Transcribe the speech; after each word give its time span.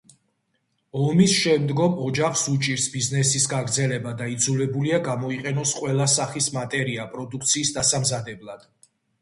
ომის 1.07 1.33
შემდგომ, 1.41 1.99
ოჯახს 2.07 2.45
უჭირს 2.53 2.87
ბიზნესის 2.95 3.45
გაგრძელება 3.53 4.15
და 4.23 4.31
იძულებულია 4.37 5.01
გამოიყენოს 5.11 5.75
ყველა 5.83 6.11
სახის 6.17 6.51
მატერია 6.59 7.09
პროდუქციის 7.17 7.75
დასამზადებლად. 7.79 8.67